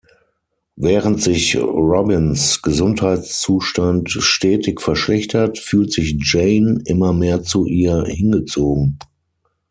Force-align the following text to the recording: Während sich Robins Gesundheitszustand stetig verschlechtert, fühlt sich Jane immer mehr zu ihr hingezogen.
Während 0.77 1.21
sich 1.21 1.55
Robins 1.59 2.63
Gesundheitszustand 2.63 4.09
stetig 4.09 4.81
verschlechtert, 4.81 5.59
fühlt 5.59 5.91
sich 5.91 6.17
Jane 6.19 6.81
immer 6.85 7.13
mehr 7.13 7.43
zu 7.43 7.67
ihr 7.67 8.05
hingezogen. 8.05 8.97